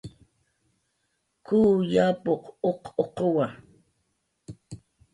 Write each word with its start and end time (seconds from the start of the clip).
"K""uw 1.45 1.77
yapuq 1.93 2.43
uq 2.69 2.83
uquwa" 3.03 3.45